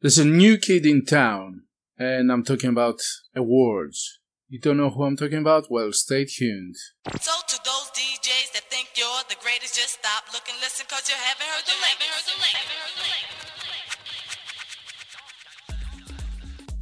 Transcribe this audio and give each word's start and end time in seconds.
There's 0.00 0.16
a 0.18 0.24
new 0.24 0.58
kid 0.58 0.86
in 0.86 1.04
town, 1.04 1.62
and 1.98 2.30
I'm 2.30 2.44
talking 2.44 2.70
about 2.70 3.00
awards. 3.34 4.20
You 4.48 4.60
don't 4.60 4.76
know 4.76 4.90
who 4.90 5.02
I'm 5.02 5.16
talking 5.16 5.38
about? 5.38 5.72
Well, 5.72 5.92
stay 5.92 6.24
tuned. 6.24 6.76
So 7.20 7.32
to 7.48 7.58
those 7.64 7.90
DJs 7.90 8.52
that 8.52 8.70
think 8.70 8.90
you're 8.96 9.08
the 9.28 9.34
greatest, 9.42 9.74
just 9.74 9.98
stop, 9.98 10.22
listen, 10.62 10.86
cause 10.88 11.08
you 11.08 11.16
haven't 11.16 11.46
heard 11.48 11.64
the 11.66 11.72
latest. 11.82 12.30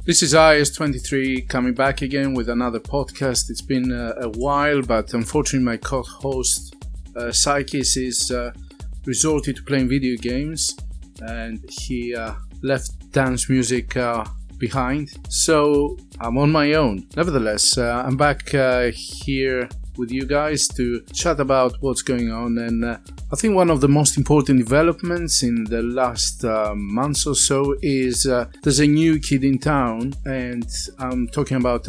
This 0.05 0.21
is 0.21 0.35
IS23 0.35 1.49
coming 1.49 1.73
back 1.73 2.03
again 2.03 2.35
with 2.35 2.49
another 2.49 2.79
podcast. 2.79 3.49
It's 3.49 3.63
been 3.63 3.91
uh, 3.91 4.13
a 4.21 4.29
while, 4.29 4.83
but 4.83 5.11
unfortunately, 5.15 5.65
my 5.65 5.77
co 5.77 6.03
host 6.03 6.75
uh, 7.15 7.31
Psychis 7.31 7.97
is 7.97 8.29
uh, 8.29 8.51
resorted 9.07 9.55
to 9.55 9.63
playing 9.63 9.89
video 9.89 10.17
games 10.17 10.77
and 11.21 11.65
he 11.67 12.13
uh, 12.13 12.35
left 12.61 13.11
dance 13.11 13.49
music 13.49 13.95
uh, 13.97 14.25
behind. 14.57 15.09
So 15.29 15.97
I'm 16.19 16.37
on 16.37 16.51
my 16.51 16.73
own. 16.73 17.07
Nevertheless, 17.15 17.77
uh, 17.77 18.03
I'm 18.05 18.17
back 18.17 18.53
uh, 18.53 18.91
here 18.93 19.69
with 19.97 20.11
you 20.11 20.25
guys 20.25 20.67
to 20.67 21.01
chat 21.13 21.39
about 21.39 21.73
what's 21.79 22.03
going 22.03 22.31
on. 22.31 22.57
And 22.59 22.85
uh, 22.85 22.97
I 23.31 23.35
think 23.35 23.55
one 23.55 23.69
of 23.69 23.81
the 23.81 23.87
most 23.87 24.17
important 24.17 24.59
developments 24.59 25.43
in 25.43 25.63
the 25.63 25.81
last 25.81 26.45
uh, 26.45 26.73
months 26.75 27.25
or 27.25 27.35
so 27.35 27.75
is 27.81 28.25
uh, 28.27 28.45
there's 28.61 28.79
a 28.79 28.87
new 28.87 29.19
kid 29.19 29.43
in 29.43 29.57
town, 29.57 30.13
and 30.25 30.67
I'm 30.99 31.27
talking 31.27 31.57
about 31.57 31.87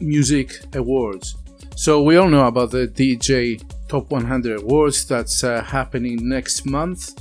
music 0.00 0.52
awards. 0.74 1.36
So 1.76 2.02
we 2.02 2.16
all 2.16 2.28
know 2.28 2.46
about 2.46 2.70
the 2.70 2.88
DJ 2.88 3.62
Top 3.88 4.10
100 4.10 4.62
Awards 4.62 5.06
that's 5.06 5.40
happening 5.42 6.28
next 6.28 6.66
month 6.66 7.18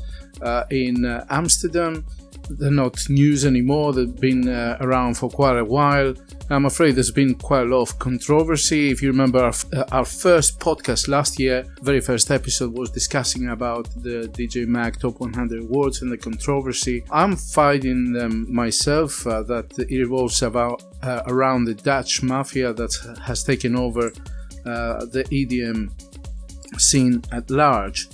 in 0.69 1.05
Amsterdam 1.29 2.05
they're 2.49 2.71
not 2.71 2.97
news 3.09 3.45
anymore. 3.45 3.93
They've 3.93 4.15
been 4.15 4.49
uh, 4.49 4.77
around 4.81 5.15
for 5.15 5.29
quite 5.29 5.57
a 5.57 5.65
while. 5.65 6.13
I'm 6.49 6.65
afraid 6.65 6.95
there's 6.95 7.11
been 7.11 7.35
quite 7.35 7.61
a 7.61 7.65
lot 7.65 7.81
of 7.81 7.99
controversy. 7.99 8.89
If 8.89 9.03
you 9.03 9.09
remember 9.09 9.39
our, 9.39 9.53
uh, 9.73 9.83
our 9.91 10.05
first 10.05 10.59
podcast 10.59 11.07
last 11.07 11.39
year, 11.39 11.65
very 11.81 12.01
first 12.01 12.31
episode 12.31 12.73
was 12.73 12.89
discussing 12.89 13.49
about 13.49 13.87
the 14.01 14.27
DJ 14.33 14.65
Mag 14.67 14.99
Top 14.99 15.19
100 15.19 15.63
Awards 15.63 16.01
and 16.01 16.11
the 16.11 16.17
controversy. 16.17 17.03
I'm 17.11 17.35
fighting 17.35 18.11
them 18.13 18.51
myself 18.51 19.27
uh, 19.27 19.43
that 19.43 19.77
it 19.77 19.97
revolves 19.99 20.41
about 20.41 20.83
uh, 21.03 21.21
around 21.27 21.65
the 21.65 21.75
Dutch 21.75 22.23
mafia 22.23 22.73
that 22.73 23.19
has 23.23 23.43
taken 23.43 23.75
over 23.75 24.07
uh, 24.65 25.05
the 25.05 25.23
EDM 25.31 25.91
scene 26.79 27.21
at 27.31 27.49
large. 27.51 28.09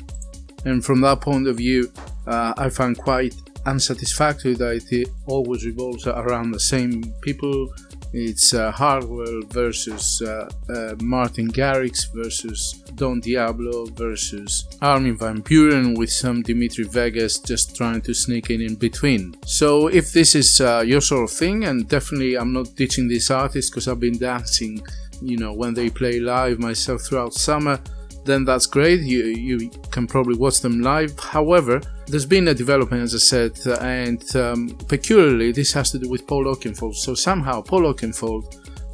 And 0.65 0.83
from 0.83 0.99
that 1.01 1.21
point 1.21 1.47
of 1.47 1.57
view, 1.57 1.91
I 2.27 2.69
find 2.69 2.97
quite 2.97 3.35
unsatisfactory 3.65 4.53
that 4.55 4.91
it 4.91 5.09
always 5.27 5.65
revolves 5.65 6.07
around 6.07 6.51
the 6.51 6.59
same 6.59 7.03
people. 7.21 7.73
It's 8.13 8.53
uh, 8.53 8.71
Hardwell 8.71 9.41
versus 9.49 10.21
uh, 10.21 10.49
uh, 10.69 10.95
Martin 11.01 11.49
Garrix 11.49 12.13
versus 12.13 12.73
Don 12.95 13.19
Diablo 13.19 13.87
versus 13.87 14.65
Armin 14.81 15.17
van 15.17 15.41
Buuren 15.41 15.97
with 15.97 16.11
some 16.11 16.41
Dimitri 16.41 16.85
Vegas 16.85 17.39
just 17.39 17.75
trying 17.75 18.01
to 18.01 18.13
sneak 18.13 18.49
in 18.49 18.61
in 18.61 18.75
between. 18.75 19.35
So 19.45 19.87
if 19.87 20.13
this 20.13 20.33
is 20.33 20.61
uh, 20.61 20.83
your 20.85 21.01
sort 21.01 21.23
of 21.23 21.31
thing, 21.31 21.65
and 21.65 21.89
definitely 21.89 22.37
I'm 22.37 22.53
not 22.53 22.73
ditching 22.75 23.09
these 23.09 23.29
artists 23.29 23.69
because 23.69 23.89
I've 23.89 23.99
been 23.99 24.17
dancing, 24.17 24.81
you 25.21 25.37
know, 25.37 25.53
when 25.53 25.73
they 25.73 25.89
play 25.89 26.19
live 26.19 26.59
myself 26.59 27.01
throughout 27.01 27.33
summer 27.33 27.81
then 28.25 28.43
that's 28.43 28.65
great. 28.65 29.01
You 29.01 29.25
you 29.25 29.69
can 29.91 30.07
probably 30.07 30.37
watch 30.37 30.61
them 30.61 30.81
live. 30.81 31.17
However, 31.19 31.81
there's 32.07 32.25
been 32.25 32.47
a 32.47 32.53
development, 32.53 33.03
as 33.03 33.15
I 33.15 33.19
said, 33.19 33.53
and 33.81 34.35
um, 34.35 34.69
peculiarly 34.87 35.51
this 35.51 35.71
has 35.73 35.91
to 35.91 35.99
do 35.99 36.09
with 36.09 36.27
Paul 36.27 36.45
Oakenfold. 36.45 36.95
So 36.95 37.13
somehow 37.13 37.61
Paul 37.61 37.93
Oakenfold, 37.93 38.43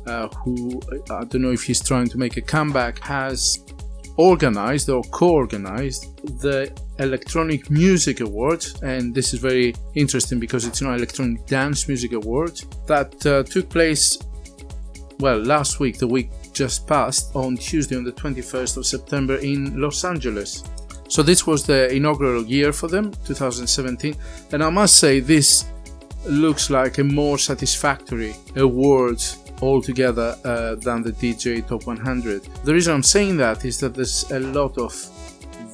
uh, 0.08 0.28
who 0.44 0.82
I 1.10 1.24
don't 1.26 1.42
know 1.42 1.52
if 1.52 1.64
he's 1.64 1.82
trying 1.82 2.08
to 2.10 2.18
make 2.18 2.38
a 2.38 2.42
comeback, 2.42 3.00
has 3.00 3.64
organized 4.18 4.90
or 4.90 5.04
co-organized 5.04 6.18
the 6.42 6.72
electronic 7.00 7.70
music 7.72 8.20
awards 8.20 8.80
and 8.84 9.16
this 9.16 9.34
is 9.34 9.40
very 9.40 9.74
interesting 9.96 10.40
because 10.40 10.66
it's 10.66 10.82
an 10.82 10.94
electronic 10.94 11.44
dance 11.48 11.88
music 11.88 12.12
awards 12.12 12.66
that 12.88 13.26
uh, 13.26 13.42
took 13.44 13.70
place 13.70 14.20
well 15.20 15.40
last 15.40 15.80
week 15.80 15.98
the 15.98 16.08
week 16.08 16.30
just 16.54 16.88
passed 16.88 17.36
on 17.36 17.58
Tuesday, 17.58 17.96
on 17.96 18.04
the 18.04 18.12
21st 18.12 18.78
of 18.78 18.86
September 18.86 19.38
in 19.38 19.80
Los 19.80 20.04
Angeles. 20.04 20.64
So 21.08 21.22
this 21.22 21.46
was 21.46 21.66
the 21.66 21.94
inaugural 21.94 22.46
year 22.46 22.72
for 22.72 22.88
them, 22.88 23.12
2017, 23.26 24.16
and 24.54 24.64
I 24.64 24.70
must 24.70 24.98
say 24.98 25.20
this 25.20 25.66
looks 26.26 26.70
like 26.70 27.00
a 27.00 27.04
more 27.04 27.38
satisfactory 27.38 28.36
award 28.56 29.22
altogether 29.62 30.38
uh, 30.44 30.76
than 30.76 31.02
the 31.02 31.12
DJ 31.12 31.68
Top 31.68 31.86
100. 31.86 32.44
The 32.64 32.74
reason 32.74 32.94
I'm 32.94 33.04
saying 33.04 33.38
that 33.38 33.66
is 33.66 33.80
that 33.80 33.94
there's 33.94 34.30
a 34.32 34.40
lot 34.40 34.78
of 34.78 34.94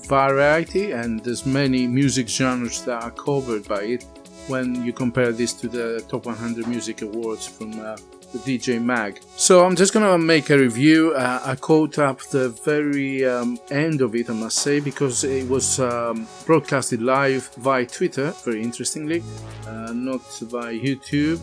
variety 0.07 0.91
and 0.91 1.19
there's 1.19 1.45
many 1.45 1.85
music 1.85 2.27
genres 2.27 2.81
that 2.83 3.03
are 3.03 3.11
covered 3.11 3.67
by 3.67 3.83
it 3.83 4.05
when 4.47 4.83
you 4.83 4.93
compare 4.93 5.31
this 5.31 5.53
to 5.53 5.67
the 5.67 6.03
Top 6.07 6.25
100 6.25 6.67
Music 6.67 7.01
Awards 7.01 7.45
from 7.45 7.77
uh, 7.79 7.97
DJ 8.39 8.81
Mag. 8.81 9.19
So 9.35 9.65
I'm 9.65 9.75
just 9.75 9.93
gonna 9.93 10.17
make 10.17 10.49
a 10.49 10.57
review. 10.57 11.13
Uh, 11.13 11.41
I 11.45 11.55
caught 11.55 11.99
up 11.99 12.21
the 12.29 12.49
very 12.49 13.25
um, 13.25 13.59
end 13.71 14.01
of 14.01 14.15
it, 14.15 14.29
I 14.29 14.33
must 14.33 14.59
say, 14.59 14.79
because 14.79 15.23
it 15.23 15.47
was 15.47 15.79
um, 15.79 16.27
broadcasted 16.45 17.01
live 17.01 17.49
via 17.55 17.85
Twitter, 17.85 18.33
very 18.43 18.61
interestingly, 18.61 19.23
uh, 19.67 19.91
not 19.93 20.21
via 20.41 20.73
YouTube. 20.73 21.39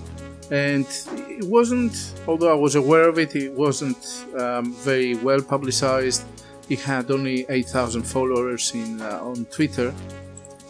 And 0.51 0.87
it 1.29 1.45
wasn't, 1.45 2.15
although 2.27 2.51
I 2.51 2.55
was 2.55 2.75
aware 2.75 3.09
of 3.09 3.19
it, 3.19 3.35
it 3.35 3.53
wasn't 3.53 4.25
um, 4.39 4.75
very 4.75 5.15
well 5.15 5.41
publicized. 5.41 6.25
It 6.69 6.81
had 6.81 7.11
only 7.11 7.47
8,000 7.49 8.03
followers 8.03 8.73
in 8.75 9.01
uh, 9.01 9.21
on 9.23 9.45
Twitter. 9.47 9.95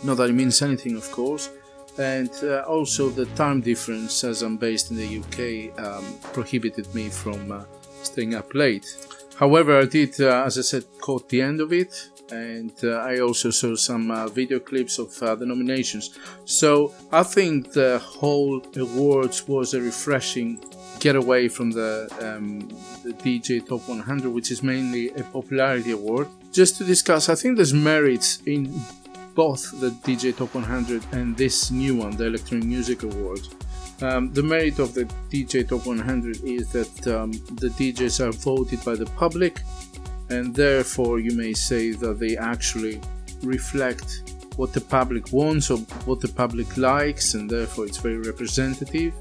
Not 0.03 0.17
that 0.19 0.31
it 0.31 0.35
means 0.35 0.61
anything, 0.63 0.97
of 0.97 1.11
course 1.11 1.51
and 1.99 2.31
uh, 2.43 2.65
also 2.67 3.09
the 3.09 3.27
time 3.37 3.61
difference 3.61 4.25
as 4.25 4.43
I'm 4.43 4.57
based 4.57 4.91
in 4.91 4.97
the 4.97 5.19
UK 5.19 5.79
um, 5.79 6.05
prohibited 6.33 6.93
me 6.95 7.09
from 7.09 7.53
uh, 7.53 7.65
staying 8.03 8.35
up 8.35 8.55
late. 8.55 8.87
However, 9.37 9.81
I 9.81 9.87
did, 9.87 10.21
uh, 10.21 10.45
as 10.45 10.59
I 10.59 10.63
said, 10.63 10.85
caught 11.01 11.29
the 11.29 11.43
end 11.43 11.61
of 11.61 11.73
it, 11.73 12.11
and 12.31 12.73
uh, 12.83 12.99
I 12.99 13.19
also 13.19 13.51
saw 13.51 13.75
some 13.75 14.11
uh, 14.11 14.29
video 14.29 14.61
clips 14.61 14.99
of 14.99 15.21
uh, 15.23 15.35
the 15.35 15.47
nominations. 15.47 16.19
So 16.45 16.95
I 17.13 17.23
think 17.23 17.73
the 17.73 17.99
whole 17.99 18.63
awards 18.77 19.47
was 19.47 19.75
a 19.75 19.81
refreshing 19.81 20.65
getaway 21.01 21.49
from 21.49 21.73
the, 21.73 22.09
um, 22.21 22.69
the 23.03 23.13
DJ 23.13 23.67
Top 23.67 23.89
100, 23.89 24.31
which 24.31 24.51
is 24.51 24.63
mainly 24.63 25.11
a 25.11 25.23
popularity 25.25 25.91
award. 25.91 26.29
Just 26.53 26.79
to 26.79 26.85
discuss, 26.85 27.29
I 27.29 27.35
think 27.35 27.57
there's 27.57 27.75
merits 27.75 28.41
in 28.47 28.73
both 29.35 29.81
the 29.81 29.91
DJ 29.91 30.37
Top 30.37 30.55
100 30.55 31.05
and 31.13 31.37
this 31.37 31.71
new 31.71 31.97
one, 31.97 32.17
the 32.17 32.27
Electronic 32.27 32.67
Music 32.67 33.03
Award. 33.03 33.41
Um, 34.03 34.33
the 34.33 34.43
merit 34.43 34.79
of 34.79 34.95
the 34.95 35.05
DJ 35.31 35.69
Top 35.69 35.87
100 35.87 36.43
is 36.45 36.71
that 36.73 37.07
um, 37.07 37.33
the 37.57 37.69
DJs 37.69 38.27
are 38.27 38.33
voted 38.33 38.85
by 38.85 38.95
the 38.95 39.07
public, 39.07 39.61
and 40.31 40.55
therefore 40.55 41.21
you 41.21 41.37
may 41.37 41.53
say 41.53 41.93
that 41.93 42.19
they 42.19 42.37
actually 42.37 43.01
reflect 43.43 44.33
what 44.57 44.73
the 44.73 44.81
public 44.81 45.33
wants 45.33 45.71
or 45.71 45.79
what 46.07 46.21
the 46.21 46.29
public 46.29 46.77
likes, 46.77 47.35
and 47.35 47.49
therefore 47.49 47.87
it's 47.87 47.99
very 47.99 48.19
representative. 48.19 49.13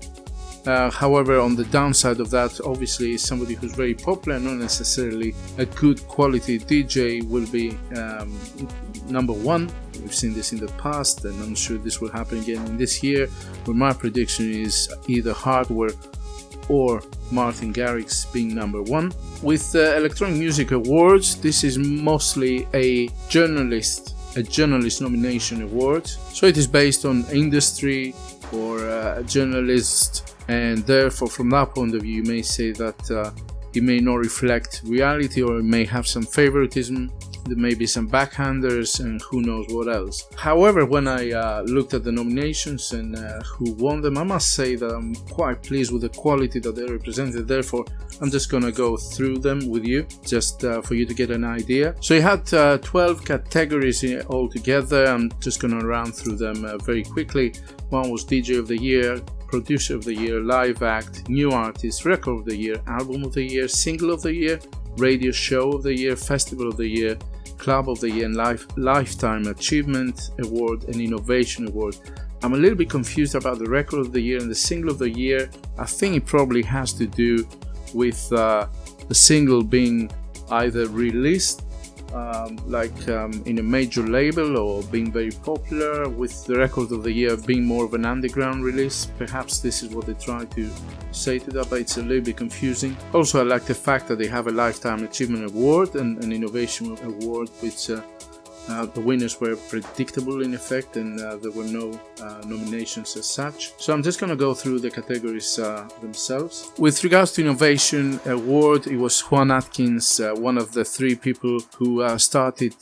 Uh, 0.65 0.89
however, 0.89 1.39
on 1.39 1.55
the 1.55 1.65
downside 1.65 2.21
of 2.21 2.29
that, 2.29 2.59
obviously, 2.63 3.17
somebody 3.17 3.53
who's 3.53 3.75
very 3.75 3.93
popular, 3.93 4.39
not 4.39 4.53
necessarily 4.53 5.35
a 5.57 5.65
good 5.65 6.01
quality 6.07 6.57
DJ, 6.57 7.27
will 7.27 7.47
be 7.47 7.77
um, 7.97 8.39
number 9.09 9.33
one. 9.33 9.69
We've 10.03 10.13
seen 10.13 10.33
this 10.33 10.51
in 10.51 10.59
the 10.59 10.71
past, 10.73 11.23
and 11.25 11.41
I'm 11.41 11.55
sure 11.55 11.77
this 11.77 12.01
will 12.01 12.11
happen 12.11 12.39
again 12.39 12.65
in 12.65 12.77
this 12.77 13.01
year. 13.01 13.27
Where 13.65 13.75
my 13.75 13.93
prediction 13.93 14.51
is 14.51 14.93
either 15.07 15.33
Hardwell 15.33 15.91
or 16.69 17.01
Martin 17.31 17.73
Garrix 17.73 18.31
being 18.33 18.53
number 18.53 18.81
one. 18.81 19.13
With 19.41 19.71
the 19.71 19.95
Electronic 19.97 20.37
Music 20.37 20.71
Awards, 20.71 21.35
this 21.37 21.63
is 21.63 21.77
mostly 21.77 22.67
a 22.73 23.09
journalist, 23.29 24.15
a 24.35 24.43
journalist 24.43 25.01
nomination 25.01 25.61
award. 25.61 26.07
So 26.07 26.47
it 26.47 26.57
is 26.57 26.67
based 26.67 27.05
on 27.05 27.25
industry 27.31 28.13
or 28.51 28.79
uh, 28.79 29.19
a 29.19 29.23
journalist, 29.23 30.35
and 30.47 30.79
therefore, 30.79 31.29
from 31.29 31.49
that 31.51 31.73
point 31.73 31.95
of 31.95 32.01
view, 32.01 32.15
you 32.15 32.23
may 32.23 32.41
say 32.41 32.71
that 32.73 33.11
uh, 33.11 33.31
it 33.73 33.83
may 33.83 33.99
not 33.99 34.15
reflect 34.15 34.81
reality 34.83 35.41
or 35.41 35.59
it 35.59 35.63
may 35.63 35.85
have 35.85 36.07
some 36.07 36.23
favoritism 36.23 37.11
there 37.45 37.57
may 37.57 37.73
be 37.73 37.85
some 37.85 38.07
backhanders, 38.09 38.99
and 38.99 39.21
who 39.21 39.41
knows 39.41 39.65
what 39.69 39.93
else. 39.93 40.27
However, 40.35 40.85
when 40.85 41.07
I 41.07 41.31
uh, 41.31 41.61
looked 41.63 41.93
at 41.93 42.03
the 42.03 42.11
nominations 42.11 42.93
and 42.93 43.15
uh, 43.15 43.41
who 43.41 43.73
won 43.73 44.01
them, 44.01 44.17
I 44.17 44.23
must 44.23 44.53
say 44.53 44.75
that 44.75 44.93
I'm 44.93 45.15
quite 45.15 45.61
pleased 45.61 45.91
with 45.91 46.03
the 46.03 46.09
quality 46.09 46.59
that 46.59 46.75
they 46.75 46.85
represented. 46.85 47.47
Therefore, 47.47 47.85
I'm 48.21 48.31
just 48.31 48.49
gonna 48.49 48.71
go 48.71 48.95
through 48.95 49.39
them 49.39 49.67
with 49.69 49.85
you, 49.85 50.07
just 50.25 50.63
uh, 50.63 50.81
for 50.81 50.95
you 50.95 51.05
to 51.05 51.13
get 51.13 51.31
an 51.31 51.43
idea. 51.43 51.95
So 51.99 52.13
you 52.13 52.21
had 52.21 52.51
uh, 52.53 52.77
12 52.77 53.25
categories 53.25 54.03
altogether. 54.27 55.05
I'm 55.05 55.31
just 55.39 55.59
gonna 55.59 55.85
run 55.85 56.11
through 56.11 56.37
them 56.37 56.63
uh, 56.63 56.77
very 56.77 57.03
quickly. 57.03 57.53
One 57.89 58.09
was 58.09 58.25
DJ 58.25 58.57
of 58.57 58.67
the 58.67 58.81
Year, 58.81 59.19
Producer 59.47 59.95
of 59.95 60.03
the 60.03 60.15
Year, 60.15 60.39
Live 60.41 60.81
Act, 60.81 61.29
New 61.29 61.51
Artist, 61.51 62.05
Record 62.05 62.39
of 62.39 62.45
the 62.45 62.55
Year, 62.55 62.75
Album 62.87 63.23
of 63.23 63.33
the 63.33 63.43
Year, 63.43 63.67
Single 63.67 64.11
of 64.11 64.21
the 64.21 64.33
Year, 64.33 64.59
Radio 64.97 65.31
Show 65.31 65.73
of 65.73 65.83
the 65.83 65.95
Year, 65.95 66.15
Festival 66.15 66.67
of 66.67 66.77
the 66.77 66.87
Year, 66.87 67.17
Club 67.63 67.89
of 67.89 67.99
the 68.01 68.11
Year, 68.11 68.25
and 68.25 68.35
Life, 68.35 68.67
Lifetime 68.75 69.47
Achievement 69.47 70.31
Award 70.43 70.83
and 70.89 70.99
Innovation 70.99 71.67
Award. 71.69 71.95
I'm 72.43 72.53
a 72.53 72.57
little 72.57 72.77
bit 72.77 72.89
confused 72.89 73.35
about 73.35 73.57
the 73.57 73.69
Record 73.69 73.99
of 73.99 74.11
the 74.11 74.19
Year 74.19 74.39
and 74.41 74.51
the 74.51 74.55
Single 74.55 74.91
of 74.91 74.99
the 74.99 75.09
Year. 75.09 75.49
I 75.77 75.85
think 75.85 76.17
it 76.17 76.25
probably 76.25 76.61
has 76.63 76.91
to 76.93 77.07
do 77.07 77.47
with 77.93 78.31
uh, 78.33 78.67
the 79.07 79.15
single 79.15 79.63
being 79.63 80.11
either 80.51 80.87
released 80.87 81.63
um, 82.13 82.57
like 82.67 83.09
um, 83.09 83.41
in 83.45 83.59
a 83.59 83.63
major 83.63 84.03
label 84.03 84.57
or 84.57 84.83
being 84.83 85.11
very 85.11 85.31
popular, 85.31 86.07
with 86.09 86.45
the 86.45 86.57
record 86.57 86.91
of 86.91 87.03
the 87.03 87.11
year 87.11 87.35
being 87.35 87.65
more 87.65 87.85
of 87.85 87.93
an 87.93 88.05
underground 88.05 88.63
release. 88.63 89.07
Perhaps 89.17 89.59
this 89.59 89.83
is 89.83 89.89
what 89.89 90.05
they 90.05 90.13
try 90.13 90.45
to 90.45 90.69
say 91.11 91.39
to 91.39 91.51
that, 91.51 91.69
but 91.69 91.81
it's 91.81 91.97
a 91.97 92.01
little 92.01 92.23
bit 92.23 92.37
confusing. 92.37 92.95
Also, 93.13 93.39
I 93.39 93.43
like 93.43 93.65
the 93.65 93.75
fact 93.75 94.07
that 94.07 94.17
they 94.17 94.27
have 94.27 94.47
a 94.47 94.51
Lifetime 94.51 95.03
Achievement 95.03 95.49
Award 95.51 95.95
and 95.95 96.23
an 96.23 96.31
Innovation 96.31 96.97
Award, 97.03 97.49
which 97.61 97.89
uh, 97.89 98.01
uh, 98.69 98.85
the 98.85 99.01
winners 99.01 99.41
were 99.41 99.55
predictable 99.55 100.41
in 100.41 100.53
effect, 100.53 100.95
and 100.95 101.19
uh, 101.19 101.35
there 101.35 101.51
were 101.51 101.65
no 101.65 101.99
uh, 102.21 102.41
nominations 102.45 103.15
as 103.17 103.27
such. 103.27 103.73
So 103.77 103.93
I'm 103.93 104.01
just 104.01 104.19
going 104.19 104.29
to 104.29 104.35
go 104.37 104.53
through 104.53 104.79
the 104.79 104.89
categories 104.89 105.59
uh, 105.59 105.87
themselves. 106.01 106.71
With 106.77 107.03
regards 107.03 107.33
to 107.33 107.41
innovation 107.41 108.19
award, 108.25 108.87
it 108.87 108.97
was 108.97 109.19
Juan 109.19 109.51
Atkins, 109.51 110.19
uh, 110.19 110.33
one 110.35 110.57
of 110.57 110.71
the 110.71 110.85
three 110.85 111.15
people 111.15 111.59
who 111.75 112.01
uh, 112.01 112.17
started 112.17 112.73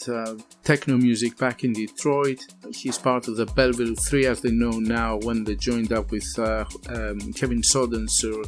techno 0.63 0.97
music 0.97 1.37
back 1.37 1.63
in 1.63 1.73
Detroit. 1.73 2.45
He's 2.71 2.97
part 2.97 3.27
of 3.27 3.35
the 3.37 3.47
Belleville 3.47 3.95
Three, 3.95 4.27
as 4.27 4.41
they 4.41 4.51
know 4.51 4.79
now, 4.79 5.17
when 5.17 5.43
they 5.43 5.55
joined 5.55 5.91
up 5.91 6.11
with 6.11 6.27
um, 6.37 7.33
Kevin 7.33 7.63
Saunderson 7.63 8.43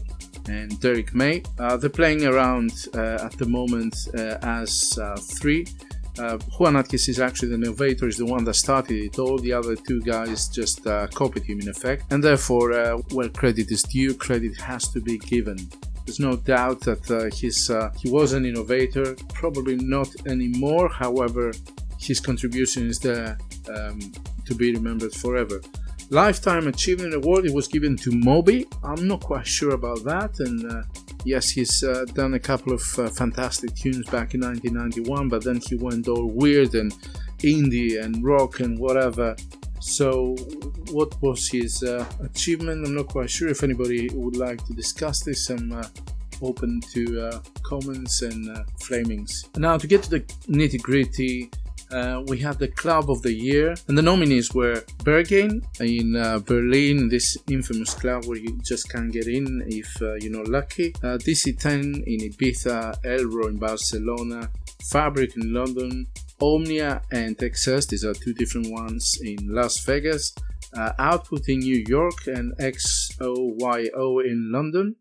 and 0.48 0.80
Derrick 0.80 1.16
May. 1.16 1.42
they're 1.58 1.90
playing 1.90 2.26
around 2.26 2.72
at 2.94 3.32
the 3.38 3.48
moment 3.48 3.96
as 4.14 5.00
three 5.40 5.66
uh, 6.20 6.38
Juan 6.58 6.76
Atkins 6.76 7.08
is 7.10 7.20
actually 7.20 7.50
the 7.50 7.56
innovator, 7.56 8.08
is 8.08 8.18
the 8.18 8.26
one 8.26 8.44
that 8.44 8.54
started 8.54 8.98
it. 8.98 9.20
All 9.20 9.38
the 9.38 9.54
other 9.54 9.76
two 9.76 10.02
guys 10.02 10.48
just 10.48 10.86
uh, 10.86 11.08
copied 11.08 11.44
him 11.44 11.60
in 11.60 11.70
effect, 11.70 12.12
and 12.12 12.24
therefore, 12.24 12.74
uh, 12.74 12.98
where 13.12 13.30
credit 13.30 13.72
is 13.72 13.84
due, 13.84 14.14
credit 14.14 14.56
has 14.58 14.88
to 14.90 15.02
be 15.02 15.18
given. 15.18 15.58
There's 16.06 16.20
no 16.20 16.36
doubt 16.36 16.82
that 16.82 17.10
uh, 17.10 17.74
uh, 17.74 17.92
he 17.98 18.10
was 18.10 18.34
an 18.34 18.46
innovator, 18.46 19.16
probably 19.34 19.78
not 19.78 20.10
anymore. 20.28 20.90
However, 20.90 21.54
his 21.98 22.20
contribution 22.20 22.88
is 22.88 23.00
there 23.00 23.38
um, 23.74 24.00
to 24.46 24.54
be 24.54 24.74
remembered 24.74 25.14
forever. 25.14 25.62
Lifetime 26.10 26.68
Achievement 26.68 27.14
Award 27.14 27.46
it 27.46 27.54
was 27.54 27.68
given 27.68 27.96
to 27.98 28.12
Moby. 28.12 28.68
I'm 28.84 29.08
not 29.08 29.22
quite 29.22 29.48
sure 29.48 29.74
about 29.74 30.04
that, 30.04 30.40
and 30.40 30.72
uh, 30.72 30.84
yes, 31.26 31.50
he's 31.50 31.84
uh, 31.84 32.06
done 32.14 32.34
a 32.34 32.40
couple 32.40 32.74
of 32.74 33.00
uh, 33.00 33.08
fantastic 33.10 33.76
tunes 33.76 34.06
back 34.10 34.34
in 34.34 34.42
1991, 34.42 35.30
but 35.30 35.44
then 35.44 35.60
he 35.68 35.76
went 35.76 36.08
all 36.08 36.30
weird 36.30 36.76
and 36.76 36.94
indie 37.40 38.02
and 38.02 38.24
rock 38.24 38.60
and 38.60 38.78
whatever. 38.80 39.36
So, 39.80 40.36
what 40.92 41.22
was 41.22 41.50
his 41.50 41.84
uh, 41.84 42.06
achievement? 42.24 42.88
I'm 42.88 42.96
not 42.96 43.10
quite 43.10 43.30
sure. 43.30 43.50
If 43.50 43.64
anybody 43.64 44.10
would 44.14 44.38
like 44.38 44.66
to 44.68 44.74
discuss 44.74 45.24
this, 45.24 45.50
I'm 45.50 45.74
uh, 45.74 45.84
open 46.42 46.80
to 46.94 47.28
uh, 47.28 47.40
comments 47.64 48.22
and 48.22 48.50
uh, 48.50 48.64
flamings. 48.80 49.46
Now, 49.58 49.78
to 49.78 49.88
get 49.88 50.04
to 50.04 50.10
the 50.10 50.20
nitty 50.48 50.82
gritty, 50.82 51.50
uh, 51.94 52.24
we 52.28 52.40
had 52.40 52.58
the 52.60 52.68
Club 52.68 53.10
of 53.10 53.22
the 53.22 53.34
Year, 53.34 53.76
and 53.88 53.98
the 53.98 54.02
nominees 54.02 54.54
were 54.54 54.84
Berghain 55.04 55.64
in 55.80 56.16
uh, 56.16 56.40
Berlin, 56.40 57.08
this 57.10 57.38
infamous 57.50 57.94
club 57.94 58.26
where 58.26 58.38
you 58.38 58.60
just 58.64 58.90
can't 58.90 59.12
get 59.12 59.28
in 59.28 59.64
if 59.68 60.02
uh, 60.02 60.16
you're 60.16 60.32
not 60.32 60.48
lucky, 60.48 60.94
uh, 61.04 61.18
DC10 61.18 62.04
in 62.06 62.32
Ibiza, 62.32 62.96
Elrow 63.04 63.48
in 63.48 63.58
Barcelona, 63.58 64.50
Fabric 64.90 65.36
in 65.36 65.54
London, 65.54 66.08
Omnia 66.42 67.02
and 67.12 67.38
XS, 67.38 67.90
these 67.90 68.04
are 68.04 68.14
two 68.14 68.34
different 68.34 68.72
ones 68.72 69.18
in 69.22 69.38
Las 69.44 69.86
Vegas, 69.86 70.34
uh, 70.76 70.92
Output 71.00 71.48
in 71.48 71.60
New 71.60 71.84
York, 71.88 72.28
and 72.28 72.54
XOYO 72.58 74.26
in 74.26 74.52
London. 74.52 74.96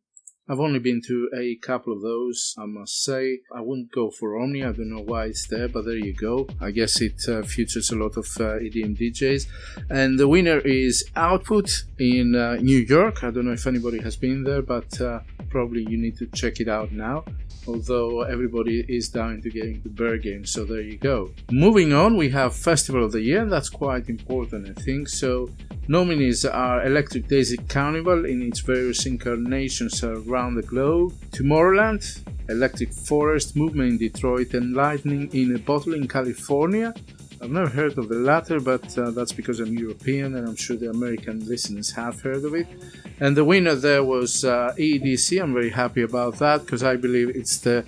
I've 0.48 0.58
only 0.58 0.80
been 0.80 1.00
to 1.06 1.30
a 1.36 1.54
couple 1.56 1.92
of 1.92 2.02
those, 2.02 2.56
I 2.58 2.66
must 2.66 3.04
say. 3.04 3.40
I 3.54 3.60
wouldn't 3.60 3.92
go 3.92 4.10
for 4.10 4.36
Omni, 4.40 4.64
I 4.64 4.72
don't 4.72 4.90
know 4.90 5.02
why 5.02 5.26
it's 5.26 5.46
there, 5.46 5.68
but 5.68 5.84
there 5.84 5.94
you 5.96 6.12
go. 6.14 6.48
I 6.60 6.72
guess 6.72 7.00
it 7.00 7.22
uh, 7.28 7.42
features 7.42 7.92
a 7.92 7.96
lot 7.96 8.16
of 8.16 8.26
uh, 8.40 8.58
EDM 8.58 8.98
DJs. 8.98 9.46
And 9.88 10.18
the 10.18 10.26
winner 10.26 10.58
is 10.58 11.04
Output 11.14 11.84
in 11.98 12.34
uh, 12.34 12.56
New 12.56 12.78
York. 12.78 13.22
I 13.22 13.30
don't 13.30 13.46
know 13.46 13.52
if 13.52 13.68
anybody 13.68 14.00
has 14.00 14.16
been 14.16 14.42
there, 14.42 14.62
but 14.62 15.00
uh, 15.00 15.20
probably 15.48 15.86
you 15.88 15.96
need 15.96 16.18
to 16.18 16.26
check 16.26 16.58
it 16.58 16.68
out 16.68 16.90
now. 16.90 17.24
Although 17.68 18.22
everybody 18.22 18.84
is 18.88 19.08
dying 19.08 19.40
to 19.42 19.48
get 19.48 19.66
into 19.66 20.18
game, 20.18 20.44
so 20.44 20.64
there 20.64 20.80
you 20.80 20.98
go. 20.98 21.30
Moving 21.52 21.92
on, 21.92 22.16
we 22.16 22.28
have 22.30 22.56
Festival 22.56 23.04
of 23.04 23.12
the 23.12 23.20
Year, 23.20 23.44
that's 23.46 23.68
quite 23.68 24.08
important, 24.08 24.68
I 24.68 24.82
think. 24.82 25.08
So 25.08 25.48
Nominees 25.92 26.46
are 26.46 26.86
Electric 26.86 27.28
Daisy 27.28 27.58
Carnival 27.68 28.24
in 28.24 28.40
its 28.40 28.60
various 28.60 29.04
incarnations 29.04 30.02
around 30.02 30.54
the 30.54 30.62
globe, 30.62 31.12
Tomorrowland, 31.32 32.02
Electric 32.48 32.94
Forest 32.94 33.56
Movement 33.56 33.90
in 33.90 33.98
Detroit, 33.98 34.54
and 34.54 34.72
Lightning 34.72 35.28
in 35.34 35.54
a 35.54 35.58
Bottle 35.58 35.92
in 35.92 36.08
California. 36.08 36.94
I've 37.42 37.50
never 37.50 37.68
heard 37.68 37.98
of 37.98 38.08
the 38.08 38.14
latter, 38.14 38.58
but 38.58 38.96
uh, 38.96 39.10
that's 39.10 39.32
because 39.32 39.60
I'm 39.60 39.76
European 39.76 40.34
and 40.36 40.48
I'm 40.48 40.56
sure 40.56 40.78
the 40.78 40.88
American 40.88 41.46
listeners 41.46 41.90
have 41.90 42.22
heard 42.22 42.42
of 42.46 42.54
it. 42.54 42.68
And 43.20 43.36
the 43.36 43.44
winner 43.44 43.74
there 43.74 44.02
was 44.02 44.46
uh, 44.46 44.74
EDC. 44.78 45.42
I'm 45.42 45.52
very 45.52 45.68
happy 45.68 46.00
about 46.00 46.38
that 46.38 46.62
because 46.62 46.82
I 46.82 46.96
believe 46.96 47.36
it's 47.36 47.58
the 47.58 47.84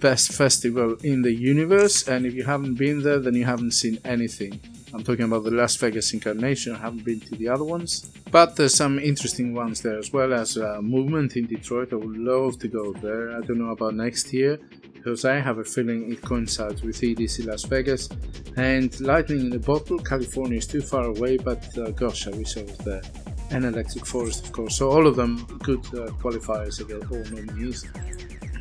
best 0.00 0.32
festival 0.32 0.96
in 1.04 1.22
the 1.22 1.32
universe. 1.32 2.08
And 2.08 2.26
if 2.26 2.34
you 2.34 2.42
haven't 2.42 2.74
been 2.74 3.04
there, 3.04 3.20
then 3.20 3.34
you 3.34 3.44
haven't 3.44 3.74
seen 3.74 4.00
anything. 4.04 4.58
I'm 4.94 5.02
talking 5.02 5.24
about 5.24 5.42
the 5.42 5.50
Las 5.50 5.74
Vegas 5.74 6.14
incarnation. 6.14 6.76
I 6.76 6.78
haven't 6.78 7.04
been 7.04 7.18
to 7.18 7.34
the 7.34 7.48
other 7.48 7.64
ones, 7.64 8.12
but 8.30 8.54
there's 8.54 8.76
some 8.76 9.00
interesting 9.00 9.52
ones 9.52 9.80
there 9.80 9.98
as 9.98 10.12
well 10.12 10.32
as 10.32 10.56
a 10.56 10.80
movement 10.80 11.36
in 11.36 11.46
Detroit. 11.46 11.92
I 11.92 11.96
would 11.96 12.16
love 12.16 12.60
to 12.60 12.68
go 12.68 12.92
there. 12.92 13.36
I 13.36 13.40
don't 13.40 13.58
know 13.58 13.72
about 13.72 13.96
next 13.96 14.32
year 14.32 14.60
because 14.92 15.24
I 15.24 15.40
have 15.40 15.58
a 15.58 15.64
feeling 15.64 16.12
it 16.12 16.22
coincides 16.22 16.82
with 16.82 17.00
EDC 17.00 17.44
Las 17.44 17.64
Vegas 17.64 18.08
and 18.56 18.88
Lightning 19.00 19.40
in 19.40 19.52
a 19.54 19.58
Bottle. 19.58 19.98
California 19.98 20.58
is 20.58 20.66
too 20.68 20.80
far 20.80 21.06
away, 21.06 21.38
but 21.38 21.76
uh, 21.76 21.90
gosh, 21.90 22.28
I 22.28 22.30
wish 22.30 22.56
I 22.56 22.62
was 22.62 22.78
there. 22.78 23.02
And 23.50 23.64
Electric 23.64 24.06
Forest, 24.06 24.46
of 24.46 24.52
course. 24.52 24.78
So 24.78 24.90
all 24.90 25.08
of 25.08 25.16
them 25.16 25.44
good 25.64 25.84
uh, 25.86 26.12
qualifiers 26.22 26.80
again, 26.80 27.02
all 27.10 27.24
nominees. 27.34 27.84